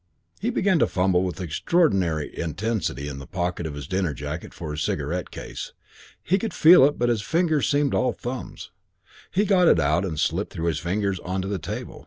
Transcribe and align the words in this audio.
He 0.39 0.49
began 0.49 0.79
to 0.79 0.87
fumble 0.87 1.21
with 1.21 1.39
extraordinary 1.39 2.35
intensity 2.35 3.07
in 3.07 3.19
the 3.19 3.27
pocket 3.27 3.67
of 3.67 3.75
his 3.75 3.85
dinner 3.85 4.15
jacket 4.15 4.51
for 4.51 4.71
his 4.71 4.81
cigarette 4.81 5.29
case. 5.29 5.73
He 6.23 6.39
could 6.39 6.55
feel 6.55 6.83
it, 6.85 6.97
but 6.97 7.09
his 7.09 7.21
fingers 7.21 7.69
seemed 7.69 7.93
all 7.93 8.11
thumbs. 8.11 8.71
He 9.29 9.45
got 9.45 9.67
it 9.67 9.79
out 9.79 10.03
and 10.03 10.15
it 10.15 10.17
slipped 10.17 10.53
through 10.53 10.69
his 10.69 10.79
fingers 10.79 11.19
on 11.19 11.43
to 11.43 11.47
the 11.47 11.59
table. 11.59 11.99